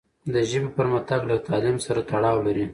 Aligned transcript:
د 0.33 0.35
ژبې 0.49 0.69
پرمختګ 0.77 1.21
له 1.29 1.35
تعلیم 1.47 1.77
سره 1.85 1.99
تړاو 2.09 2.37
لري. 2.47 2.65